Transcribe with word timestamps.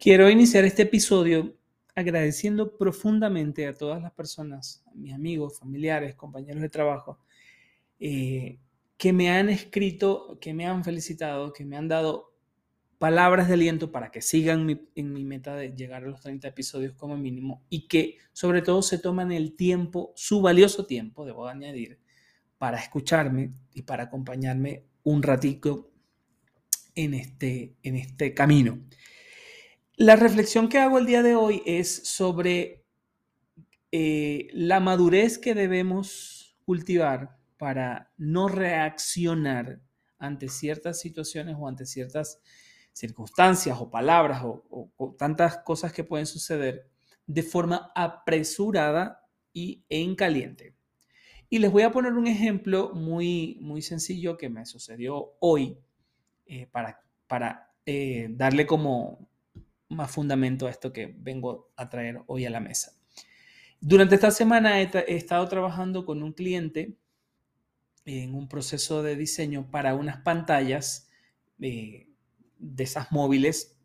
Quiero 0.00 0.30
iniciar 0.30 0.64
este 0.64 0.84
episodio 0.84 1.58
agradeciendo 1.94 2.78
profundamente 2.78 3.66
a 3.66 3.74
todas 3.74 4.00
las 4.00 4.12
personas, 4.12 4.82
a 4.86 4.94
mis 4.94 5.12
amigos, 5.12 5.58
familiares, 5.58 6.14
compañeros 6.14 6.62
de 6.62 6.70
trabajo, 6.70 7.18
eh, 7.98 8.58
que 8.96 9.12
me 9.12 9.30
han 9.30 9.50
escrito, 9.50 10.38
que 10.40 10.54
me 10.54 10.64
han 10.64 10.84
felicitado, 10.84 11.52
que 11.52 11.66
me 11.66 11.76
han 11.76 11.88
dado 11.88 12.34
palabras 12.96 13.48
de 13.48 13.54
aliento 13.54 13.92
para 13.92 14.10
que 14.10 14.22
sigan 14.22 14.88
en 14.94 15.12
mi 15.12 15.26
meta 15.26 15.54
de 15.54 15.76
llegar 15.76 16.04
a 16.04 16.08
los 16.08 16.22
30 16.22 16.48
episodios 16.48 16.94
como 16.94 17.18
mínimo 17.18 17.66
y 17.68 17.86
que 17.86 18.16
sobre 18.32 18.62
todo 18.62 18.80
se 18.80 18.96
toman 18.96 19.32
el 19.32 19.54
tiempo, 19.54 20.14
su 20.16 20.40
valioso 20.40 20.86
tiempo, 20.86 21.26
debo 21.26 21.46
añadir, 21.46 22.00
para 22.56 22.78
escucharme 22.78 23.52
y 23.74 23.82
para 23.82 24.04
acompañarme 24.04 24.86
un 25.02 25.22
ratito 25.22 25.92
en 26.94 27.12
este, 27.12 27.76
en 27.82 27.96
este 27.96 28.32
camino. 28.32 28.78
La 30.00 30.16
reflexión 30.16 30.70
que 30.70 30.78
hago 30.78 30.98
el 30.98 31.04
día 31.04 31.22
de 31.22 31.34
hoy 31.34 31.62
es 31.66 31.94
sobre 32.08 32.86
eh, 33.92 34.48
la 34.54 34.80
madurez 34.80 35.36
que 35.36 35.54
debemos 35.54 36.56
cultivar 36.64 37.36
para 37.58 38.10
no 38.16 38.48
reaccionar 38.48 39.82
ante 40.18 40.48
ciertas 40.48 41.00
situaciones 41.00 41.54
o 41.58 41.68
ante 41.68 41.84
ciertas 41.84 42.40
circunstancias 42.94 43.76
o 43.78 43.90
palabras 43.90 44.40
o, 44.42 45.14
tantas 45.18 45.58
cosas 45.58 45.92
que 45.92 46.02
pueden 46.02 46.24
suceder 46.24 46.88
de 47.26 47.42
forma 47.42 47.92
apresurada 47.94 49.28
y 49.52 49.84
en 49.90 50.16
caliente. 50.16 50.74
Y 51.50 51.58
les 51.58 51.70
voy 51.70 51.82
a 51.82 51.92
poner 51.92 52.14
un 52.14 52.26
ejemplo 52.26 52.94
muy, 52.94 53.58
muy 53.60 53.82
sencillo 53.82 54.38
que 54.38 54.48
me 54.48 54.64
sucedió 54.64 55.34
hoy 55.40 55.76
eh, 56.46 56.68
para, 56.68 57.04
para 57.26 57.70
eh, 57.84 58.28
darle 58.30 58.66
como 58.66 59.29
más 59.90 60.10
fundamento 60.10 60.66
a 60.66 60.70
esto 60.70 60.92
que 60.92 61.14
vengo 61.18 61.70
a 61.76 61.88
traer 61.88 62.20
hoy 62.26 62.46
a 62.46 62.50
la 62.50 62.60
mesa. 62.60 62.92
Durante 63.80 64.14
esta 64.14 64.30
semana 64.30 64.80
he, 64.80 64.90
estado 65.14 65.46
trabajando 65.48 66.04
con 66.04 66.22
un 66.22 66.32
cliente 66.32 66.96
en 68.04 68.34
un 68.34 68.48
proceso 68.48 69.02
de 69.02 69.16
diseño 69.16 69.70
para 69.70 69.94
unas 69.94 70.22
pantallas 70.22 71.10
de 71.58 72.08
esas 72.78 73.12
móviles 73.12 73.76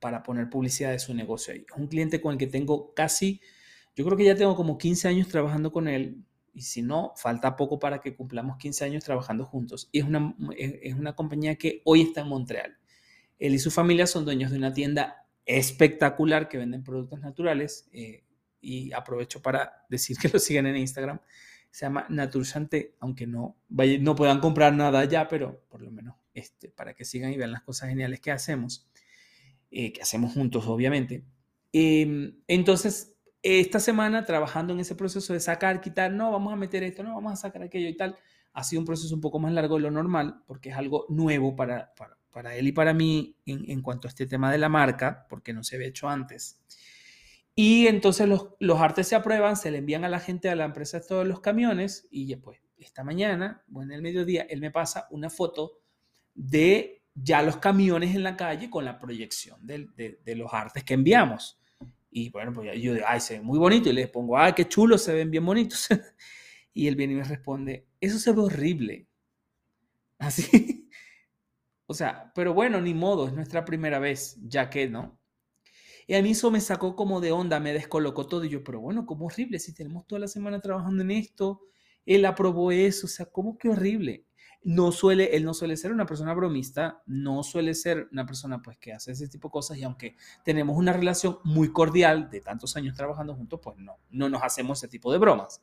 para 0.00 0.22
poner 0.22 0.50
publicidad 0.50 0.90
de 0.90 0.98
su 0.98 1.14
negocio 1.14 1.54
ahí. 1.54 1.64
Es 1.68 1.76
un 1.76 1.86
cliente 1.86 2.20
con 2.20 2.32
el 2.32 2.38
que 2.38 2.48
tengo 2.48 2.92
casi, 2.92 3.40
yo 3.94 4.04
creo 4.04 4.16
que 4.16 4.24
ya 4.24 4.34
tengo 4.34 4.56
como 4.56 4.76
15 4.76 5.08
años 5.08 5.28
trabajando 5.28 5.70
con 5.70 5.86
él 5.86 6.24
y 6.52 6.62
si 6.62 6.82
no, 6.82 7.12
falta 7.16 7.56
poco 7.56 7.78
para 7.78 8.00
que 8.00 8.14
cumplamos 8.14 8.58
15 8.58 8.84
años 8.84 9.04
trabajando 9.04 9.46
juntos. 9.46 9.88
Y 9.92 10.00
es 10.00 10.04
una, 10.04 10.34
es 10.56 10.94
una 10.94 11.14
compañía 11.14 11.56
que 11.56 11.82
hoy 11.84 12.02
está 12.02 12.22
en 12.22 12.28
Montreal. 12.28 12.76
Él 13.38 13.54
y 13.54 13.58
su 13.58 13.70
familia 13.70 14.06
son 14.06 14.24
dueños 14.24 14.50
de 14.50 14.58
una 14.58 14.72
tienda 14.74 15.21
espectacular 15.44 16.48
que 16.48 16.58
venden 16.58 16.82
productos 16.82 17.20
naturales 17.20 17.88
eh, 17.92 18.24
y 18.60 18.92
aprovecho 18.92 19.42
para 19.42 19.84
decir 19.88 20.16
que 20.18 20.28
lo 20.28 20.38
siguen 20.38 20.66
en 20.66 20.76
Instagram. 20.76 21.20
Se 21.70 21.86
llama 21.86 22.06
Natursante, 22.10 22.96
aunque 23.00 23.26
no, 23.26 23.56
no 23.68 24.14
puedan 24.14 24.40
comprar 24.40 24.74
nada 24.74 25.04
ya, 25.06 25.26
pero 25.26 25.64
por 25.70 25.80
lo 25.80 25.90
menos 25.90 26.16
este, 26.34 26.68
para 26.68 26.94
que 26.94 27.04
sigan 27.04 27.32
y 27.32 27.36
vean 27.36 27.52
las 27.52 27.62
cosas 27.62 27.88
geniales 27.88 28.20
que 28.20 28.30
hacemos, 28.30 28.88
eh, 29.70 29.92
que 29.92 30.02
hacemos 30.02 30.34
juntos, 30.34 30.66
obviamente. 30.66 31.24
Em, 31.72 32.42
entonces, 32.46 33.16
esta 33.42 33.80
semana 33.80 34.24
trabajando 34.24 34.74
en 34.74 34.80
ese 34.80 34.94
proceso 34.94 35.32
de 35.32 35.40
sacar, 35.40 35.80
quitar, 35.80 36.12
no, 36.12 36.30
vamos 36.30 36.52
a 36.52 36.56
meter 36.56 36.82
esto, 36.82 37.02
no, 37.02 37.14
vamos 37.14 37.32
a 37.32 37.36
sacar 37.36 37.62
aquello 37.62 37.88
y 37.88 37.96
tal, 37.96 38.18
ha 38.52 38.64
sido 38.64 38.80
un 38.80 38.86
proceso 38.86 39.14
un 39.14 39.20
poco 39.20 39.38
más 39.38 39.52
largo 39.52 39.76
de 39.76 39.82
lo 39.82 39.90
normal, 39.90 40.42
porque 40.46 40.68
es 40.70 40.76
algo 40.76 41.06
nuevo 41.08 41.56
para, 41.56 41.94
para, 41.94 42.18
para 42.32 42.56
él 42.56 42.66
y 42.68 42.72
para 42.72 42.94
mí 42.94 43.36
en, 43.46 43.82
cuanto 43.82 44.08
a 44.08 44.10
este 44.10 44.26
tema 44.26 44.50
de 44.50 44.58
la 44.58 44.68
marca, 44.68 45.26
porque 45.28 45.52
no 45.52 45.62
se 45.62 45.76
había 45.76 45.88
hecho 45.88 46.08
antes. 46.08 46.60
Y 47.54 47.86
entonces 47.86 48.26
los, 48.26 48.48
los, 48.58 48.80
artes 48.80 49.06
se 49.06 49.14
aprueban, 49.14 49.56
se 49.56 49.70
le 49.70 49.78
envían 49.78 50.04
a 50.04 50.08
la 50.08 50.18
gente, 50.18 50.48
a 50.48 50.56
la 50.56 50.64
empresa 50.64 51.06
todos 51.06 51.26
los 51.26 51.40
camiones 51.40 52.08
y 52.10 52.26
después, 52.26 52.58
esta 52.78 53.04
mañana, 53.04 53.62
o 53.72 53.82
en 53.82 53.92
el 53.92 54.02
mediodía, 54.02 54.46
él 54.48 54.60
me 54.60 54.70
pasa 54.70 55.06
una 55.10 55.28
foto 55.28 55.80
de 56.34 57.02
ya 57.14 57.42
los 57.42 57.58
camiones 57.58 58.14
en 58.14 58.22
la 58.22 58.36
calle 58.36 58.70
con 58.70 58.84
la 58.84 58.98
proyección 58.98 59.66
de, 59.66 59.88
de, 60.24 60.36
los 60.36 60.52
artes 60.52 60.82
que 60.82 60.94
enviamos. 60.94 61.60
Y 62.10 62.30
bueno, 62.30 62.52
pues 62.52 62.80
yo 62.80 62.94
digo, 62.94 63.06
ay, 63.06 63.20
se 63.20 63.38
ve 63.38 63.44
muy 63.44 63.58
bonito. 63.58 63.90
Y 63.90 63.92
les 63.92 64.08
pongo, 64.08 64.38
ay, 64.38 64.52
qué 64.54 64.66
chulo, 64.66 64.98
se 64.98 65.14
ven 65.14 65.30
bien 65.30 65.44
bonitos. 65.44 65.88
y 66.74 66.86
él 66.86 66.96
viene 66.96 67.14
y 67.14 67.16
me 67.16 67.24
responde, 67.24 67.86
eso 68.00 68.18
se 68.18 68.32
ve 68.32 68.40
horrible. 68.40 69.06
Así. 70.18 70.81
O 71.92 71.94
sea, 71.94 72.32
pero 72.34 72.54
bueno, 72.54 72.80
ni 72.80 72.94
modo, 72.94 73.26
es 73.26 73.34
nuestra 73.34 73.66
primera 73.66 73.98
vez, 73.98 74.38
ya 74.48 74.70
que, 74.70 74.88
¿no? 74.88 75.20
Y 76.06 76.14
a 76.14 76.22
mí 76.22 76.30
eso 76.30 76.50
me 76.50 76.62
sacó 76.62 76.96
como 76.96 77.20
de 77.20 77.32
onda, 77.32 77.60
me 77.60 77.74
descolocó 77.74 78.26
todo. 78.26 78.46
Y 78.46 78.48
yo, 78.48 78.64
pero 78.64 78.80
bueno, 78.80 79.04
como 79.04 79.26
horrible, 79.26 79.58
si 79.58 79.74
tenemos 79.74 80.06
toda 80.06 80.20
la 80.20 80.26
semana 80.26 80.58
trabajando 80.58 81.02
en 81.02 81.10
esto, 81.10 81.60
él 82.06 82.24
aprobó 82.24 82.72
eso, 82.72 83.06
o 83.06 83.10
sea, 83.10 83.26
¿cómo 83.26 83.58
que 83.58 83.68
horrible? 83.68 84.24
No 84.62 84.90
suele, 84.90 85.36
él 85.36 85.44
no 85.44 85.52
suele 85.52 85.76
ser 85.76 85.92
una 85.92 86.06
persona 86.06 86.32
bromista, 86.32 87.02
no 87.04 87.42
suele 87.42 87.74
ser 87.74 88.08
una 88.10 88.24
persona 88.24 88.62
pues 88.62 88.78
que 88.78 88.94
hace 88.94 89.12
ese 89.12 89.28
tipo 89.28 89.48
de 89.48 89.52
cosas 89.52 89.76
y 89.76 89.82
aunque 89.82 90.16
tenemos 90.46 90.78
una 90.78 90.94
relación 90.94 91.40
muy 91.44 91.72
cordial 91.72 92.30
de 92.30 92.40
tantos 92.40 92.74
años 92.74 92.96
trabajando 92.96 93.34
juntos, 93.34 93.60
pues 93.62 93.76
no, 93.76 93.98
no 94.08 94.30
nos 94.30 94.42
hacemos 94.42 94.78
ese 94.78 94.88
tipo 94.88 95.12
de 95.12 95.18
bromas. 95.18 95.60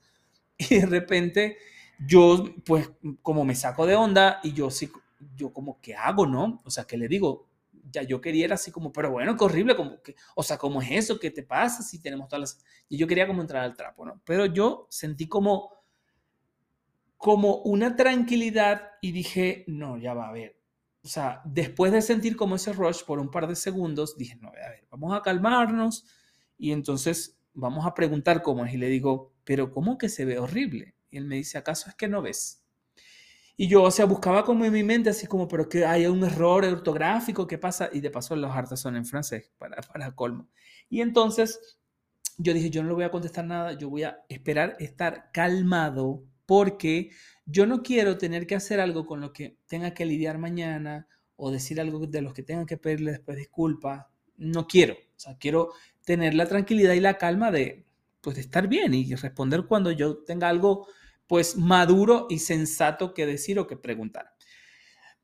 Y 0.59 0.75
de 0.75 0.85
repente 0.85 1.57
yo 2.05 2.45
pues 2.67 2.91
como 3.23 3.45
me 3.45 3.55
saco 3.55 3.87
de 3.87 3.95
onda 3.95 4.41
y 4.43 4.53
yo 4.53 4.69
sí 4.69 4.91
yo 5.35 5.53
como, 5.53 5.79
¿qué 5.81 5.95
hago, 5.95 6.25
no? 6.25 6.61
O 6.65 6.71
sea, 6.71 6.85
que 6.85 6.97
le 6.97 7.07
digo, 7.07 7.47
ya 7.91 8.03
yo 8.03 8.21
quería 8.21 8.45
era 8.45 8.55
así 8.55 8.71
como, 8.71 8.91
pero 8.91 9.11
bueno, 9.11 9.35
qué 9.35 9.43
horrible, 9.43 9.75
como 9.75 10.01
que, 10.01 10.15
o 10.35 10.43
sea, 10.43 10.57
¿cómo 10.57 10.81
es 10.81 10.91
eso? 10.91 11.19
¿Qué 11.19 11.31
te 11.31 11.43
pasa 11.43 11.83
si 11.83 12.01
tenemos 12.01 12.27
todas 12.27 12.41
las... 12.41 12.65
Y 12.87 12.97
yo 12.97 13.07
quería 13.07 13.27
como 13.27 13.41
entrar 13.41 13.63
al 13.63 13.75
trapo, 13.75 14.05
¿no? 14.05 14.21
Pero 14.25 14.45
yo 14.45 14.87
sentí 14.89 15.27
como, 15.27 15.71
como 17.17 17.57
una 17.63 17.95
tranquilidad 17.95 18.91
y 19.01 19.11
dije, 19.11 19.65
no, 19.67 19.97
ya 19.97 20.13
va 20.13 20.29
a 20.29 20.31
ver. 20.31 20.59
O 21.03 21.07
sea, 21.07 21.41
después 21.45 21.91
de 21.91 22.01
sentir 22.01 22.35
como 22.35 22.55
ese 22.55 22.73
rush 22.73 23.03
por 23.03 23.19
un 23.19 23.31
par 23.31 23.47
de 23.47 23.55
segundos, 23.55 24.17
dije, 24.17 24.35
no, 24.35 24.49
a 24.49 24.51
ver, 24.51 24.87
vamos 24.89 25.13
a 25.13 25.21
calmarnos 25.21 26.05
y 26.57 26.71
entonces 26.71 27.39
vamos 27.53 27.85
a 27.85 27.93
preguntar 27.93 28.41
cómo 28.41 28.65
es. 28.65 28.73
Y 28.73 28.77
le 28.77 28.87
digo, 28.89 29.33
pero 29.43 29.71
¿cómo 29.71 29.97
que 29.97 30.09
se 30.09 30.25
ve 30.25 30.39
horrible? 30.39 30.95
Y 31.09 31.17
él 31.17 31.25
me 31.25 31.35
dice, 31.35 31.57
¿acaso 31.57 31.89
es 31.89 31.95
que 31.95 32.07
no 32.07 32.21
ves? 32.21 32.63
Y 33.61 33.67
yo, 33.67 33.83
o 33.83 33.91
sea, 33.91 34.05
buscaba 34.05 34.45
como 34.45 34.63
en 34.63 34.71
mi 34.71 34.85
mente, 34.85 35.09
así 35.09 35.27
como, 35.27 35.45
pero 35.49 35.67
que 35.67 35.85
hay 35.85 36.05
un 36.05 36.23
error 36.23 36.63
ortográfico, 36.63 37.45
¿qué 37.45 37.57
pasa? 37.57 37.89
Y 37.91 37.99
de 37.99 38.09
paso 38.09 38.33
los 38.37 38.55
hartas 38.55 38.79
son 38.79 38.95
en 38.95 39.05
francés, 39.05 39.51
para, 39.57 39.81
para 39.93 40.15
colmo. 40.15 40.47
Y 40.89 41.01
entonces 41.01 41.77
yo 42.37 42.53
dije, 42.53 42.69
yo 42.69 42.81
no 42.81 42.87
le 42.87 42.95
voy 42.95 43.03
a 43.03 43.11
contestar 43.11 43.43
nada, 43.43 43.73
yo 43.73 43.89
voy 43.89 44.03
a 44.03 44.23
esperar 44.29 44.77
estar 44.79 45.29
calmado, 45.33 46.23
porque 46.45 47.09
yo 47.45 47.65
no 47.65 47.83
quiero 47.83 48.17
tener 48.17 48.47
que 48.47 48.55
hacer 48.55 48.79
algo 48.79 49.05
con 49.05 49.19
lo 49.19 49.33
que 49.33 49.57
tenga 49.67 49.93
que 49.93 50.05
lidiar 50.05 50.37
mañana 50.37 51.09
o 51.35 51.51
decir 51.51 51.81
algo 51.81 52.07
de 52.07 52.21
los 52.21 52.33
que 52.33 52.43
tenga 52.43 52.65
que 52.65 52.77
pedirle 52.77 53.11
después 53.11 53.35
disculpas. 53.37 54.05
No 54.37 54.67
quiero, 54.67 54.93
o 54.93 55.19
sea, 55.19 55.37
quiero 55.37 55.73
tener 56.05 56.33
la 56.33 56.45
tranquilidad 56.45 56.93
y 56.93 57.01
la 57.01 57.17
calma 57.17 57.51
de, 57.51 57.85
pues, 58.21 58.37
de 58.37 58.41
estar 58.41 58.69
bien 58.69 58.93
y 58.93 59.13
responder 59.15 59.65
cuando 59.65 59.91
yo 59.91 60.19
tenga 60.19 60.47
algo 60.47 60.87
pues 61.29 61.55
maduro 61.57 62.25
y 62.27 62.39
sensato 62.39 63.13
que 63.13 63.27
decir 63.27 63.59
o 63.59 63.67
que 63.67 63.77
preguntar. 63.77 64.33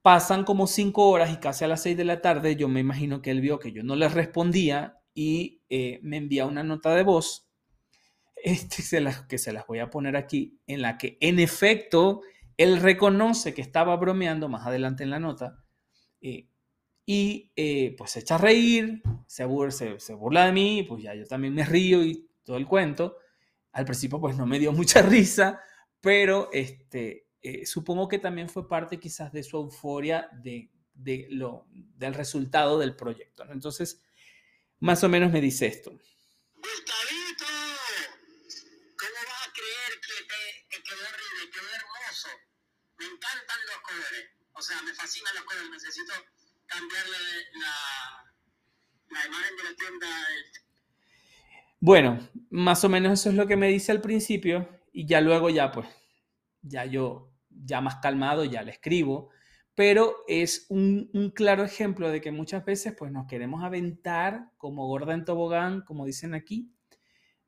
Pasan 0.03 0.43
como 0.43 0.67
cinco 0.67 1.09
horas 1.09 1.33
y 1.33 1.37
casi 1.37 1.65
a 1.65 1.67
las 1.67 1.81
seis 1.81 1.97
de 1.97 2.05
la 2.05 2.21
tarde 2.21 2.55
yo 2.55 2.69
me 2.69 2.79
imagino 2.79 3.23
que 3.23 3.31
él 3.31 3.41
vio 3.41 3.57
que 3.57 3.71
yo 3.71 3.81
no 3.81 3.95
le 3.95 4.07
respondía 4.07 4.99
y 5.15 5.63
eh, 5.67 5.99
me 6.03 6.17
envía 6.17 6.45
una 6.45 6.63
nota 6.63 6.93
de 6.93 7.01
voz 7.01 7.49
este, 8.35 8.83
se 8.83 9.01
las, 9.01 9.23
que 9.23 9.39
se 9.39 9.51
las 9.51 9.65
voy 9.65 9.79
a 9.79 9.89
poner 9.89 10.15
aquí, 10.15 10.59
en 10.67 10.83
la 10.83 10.99
que 10.99 11.17
en 11.21 11.39
efecto 11.39 12.21
él 12.55 12.79
reconoce 12.81 13.55
que 13.55 13.63
estaba 13.63 13.95
bromeando 13.95 14.47
más 14.47 14.67
adelante 14.67 15.03
en 15.03 15.09
la 15.09 15.19
nota 15.19 15.57
eh, 16.21 16.49
y 17.07 17.51
eh, 17.55 17.95
pues 17.97 18.11
se 18.11 18.19
echa 18.19 18.35
a 18.35 18.37
reír, 18.37 19.01
se 19.25 19.43
se 19.99 20.13
burla 20.13 20.45
de 20.45 20.51
mí, 20.51 20.83
pues 20.83 21.01
ya 21.01 21.15
yo 21.15 21.25
también 21.25 21.55
me 21.55 21.65
río 21.65 22.03
y 22.03 22.29
todo 22.43 22.57
el 22.57 22.67
cuento. 22.67 23.17
Al 23.71 23.85
principio 23.85 24.21
pues 24.21 24.37
no 24.37 24.45
me 24.45 24.59
dio 24.59 24.71
mucha 24.71 25.01
risa, 25.01 25.59
pero 26.05 26.49
este, 26.53 27.25
eh, 27.41 27.65
supongo 27.65 28.07
que 28.07 28.19
también 28.19 28.47
fue 28.47 28.69
parte 28.69 28.99
quizás 28.99 29.33
de 29.33 29.41
su 29.41 29.57
euforia 29.57 30.29
de, 30.33 30.69
de 30.93 31.25
lo, 31.31 31.65
del 31.71 32.13
resultado 32.13 32.77
del 32.77 32.95
proyecto. 32.95 33.43
¿no? 33.43 33.53
Entonces, 33.53 34.03
más 34.81 35.03
o 35.03 35.09
menos 35.09 35.31
me 35.31 35.41
dice 35.41 35.65
esto. 35.65 35.89
Gustavito, 35.89 37.45
¿cómo 38.95 39.17
vas 39.25 39.47
a 39.47 39.51
creer 39.51 39.93
que, 39.99 40.13
te, 40.29 40.67
que 40.69 40.83
quedó 40.83 41.01
horrible, 41.01 41.49
quedó 41.51 41.69
hermoso? 41.73 42.29
Me 42.99 43.05
encantan 43.05 43.57
los 43.65 43.77
colores, 43.81 44.29
o 44.53 44.61
sea, 44.61 44.79
me 44.83 44.93
fascinan 44.93 45.33
los 45.33 45.43
colores, 45.45 45.71
necesito 45.71 46.13
cambiarle 46.67 47.17
la, 47.61 48.31
la 49.09 49.25
imagen 49.25 49.57
de 49.57 49.63
la 49.63 49.75
tienda. 49.75 50.07
Bueno, 51.79 52.29
más 52.51 52.83
o 52.83 52.89
menos 52.89 53.19
eso 53.19 53.29
es 53.29 53.35
lo 53.35 53.47
que 53.47 53.57
me 53.57 53.69
dice 53.69 53.91
al 53.91 54.01
principio 54.01 54.84
y 54.95 55.05
ya 55.05 55.19
luego 55.19 55.49
ya 55.49 55.71
pues, 55.73 55.87
ya 56.61 56.85
yo, 56.85 57.29
ya 57.49 57.81
más 57.81 57.97
calmado, 57.97 58.45
ya 58.45 58.63
le 58.63 58.71
escribo, 58.71 59.29
pero 59.75 60.15
es 60.25 60.67
un, 60.69 61.09
un, 61.13 61.31
claro 61.31 61.65
ejemplo 61.65 62.09
de 62.09 62.21
que 62.21 62.31
muchas 62.31 62.63
veces 62.63 62.95
pues 62.97 63.11
nos 63.11 63.27
queremos 63.27 63.61
aventar 63.61 64.51
como 64.57 64.87
gorda 64.87 65.13
en 65.13 65.25
tobogán, 65.25 65.81
como 65.81 66.05
dicen 66.05 66.33
aquí, 66.33 66.71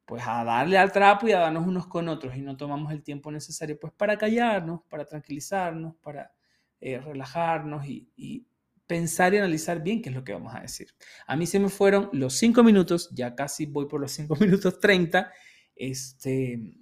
pues 0.05 0.23
a 0.27 0.43
darle 0.43 0.77
al 0.77 0.91
trapo 0.91 1.29
y 1.29 1.31
a 1.31 1.39
darnos 1.39 1.65
unos 1.65 1.87
con 1.87 2.09
otros 2.09 2.35
y 2.35 2.41
no 2.41 2.57
tomamos 2.57 2.91
el 2.91 3.01
tiempo 3.01 3.31
necesario 3.31 3.79
pues 3.79 3.93
para 3.93 4.17
callarnos, 4.17 4.81
para 4.89 5.05
tranquilizarnos, 5.05 5.95
para 6.01 6.33
eh, 6.81 6.99
relajarnos 6.99 7.87
y, 7.87 8.11
y, 8.17 8.45
pensar 8.85 9.33
y 9.33 9.37
analizar 9.37 9.81
bien 9.81 10.01
qué 10.01 10.09
es 10.09 10.15
lo 10.15 10.23
que 10.25 10.33
vamos 10.33 10.53
a 10.53 10.61
decir. 10.61 10.89
A 11.27 11.37
mí 11.37 11.45
se 11.45 11.59
me 11.59 11.69
fueron 11.69 12.09
los 12.11 12.37
cinco 12.37 12.61
minutos, 12.61 13.09
ya 13.13 13.35
casi 13.35 13.65
voy 13.65 13.87
por 13.87 14.01
los 14.01 14.11
cinco 14.11 14.35
minutos 14.39 14.79
30. 14.81 15.31
Este, 15.75 16.77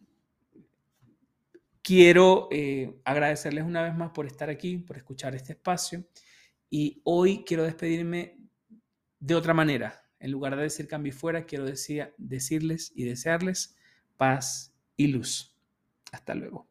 quiero 1.85 2.47
eh, 2.49 2.99
agradecerles 3.05 3.63
una 3.63 3.83
vez 3.83 3.95
más 3.95 4.09
por 4.09 4.25
estar 4.25 4.49
aquí, 4.49 4.79
por 4.79 4.97
escuchar 4.97 5.35
este 5.35 5.53
espacio. 5.53 6.03
Y 6.67 6.99
hoy 7.03 7.43
quiero 7.45 7.63
despedirme 7.63 8.39
de 9.19 9.35
otra 9.35 9.53
manera. 9.53 10.03
En 10.19 10.31
lugar 10.31 10.55
de 10.55 10.63
decir 10.63 10.87
cambio 10.87 11.13
fuera, 11.13 11.45
quiero 11.45 11.63
decir, 11.63 12.11
decirles 12.17 12.91
y 12.95 13.03
desearles 13.03 13.75
paz 14.17 14.73
y 14.97 15.07
luz. 15.07 15.55
Hasta 16.11 16.33
luego. 16.33 16.67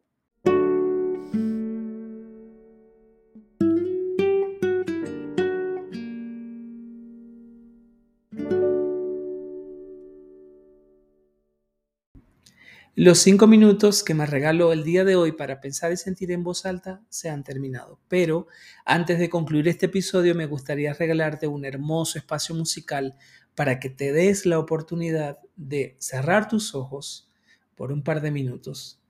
Los 12.97 13.19
cinco 13.19 13.45
minutos 13.45 14.03
que 14.05 14.13
me 14.13 14.25
regaló 14.25 14.71
el 14.71 14.85
día 14.85 15.03
de 15.03 15.17
hoy 15.17 15.33
para 15.33 15.59
pensar 15.59 15.91
y 15.91 15.97
sentir 15.97 16.31
en 16.31 16.43
voz 16.43 16.65
alta 16.65 17.01
se 17.09 17.29
han 17.29 17.43
terminado, 17.43 17.99
pero 18.07 18.47
antes 18.85 19.19
de 19.19 19.29
concluir 19.29 19.67
este 19.67 19.87
episodio 19.87 20.33
me 20.33 20.45
gustaría 20.45 20.93
regalarte 20.93 21.45
un 21.47 21.65
hermoso 21.65 22.17
espacio 22.17 22.55
musical 22.55 23.15
para 23.53 23.81
que 23.81 23.89
te 23.89 24.13
des 24.13 24.45
la 24.45 24.59
oportunidad 24.59 25.39
de 25.57 25.97
cerrar 25.99 26.47
tus 26.47 26.73
ojos 26.73 27.29
por 27.75 27.91
un 27.91 28.01
par 28.01 28.21
de 28.21 28.31
minutos, 28.31 29.01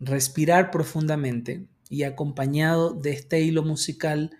respirar 0.00 0.72
profundamente 0.72 1.68
y 1.88 2.02
acompañado 2.02 2.92
de 2.92 3.12
este 3.12 3.40
hilo 3.40 3.62
musical 3.62 4.36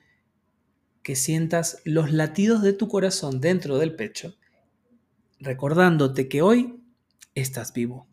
que 1.04 1.14
sientas 1.14 1.80
los 1.84 2.10
latidos 2.10 2.62
de 2.62 2.72
tu 2.72 2.88
corazón 2.88 3.40
dentro 3.40 3.78
del 3.78 3.94
pecho, 3.94 4.34
recordándote 5.38 6.28
que 6.28 6.42
hoy 6.42 6.82
estás 7.36 7.72
vivo. 7.72 8.11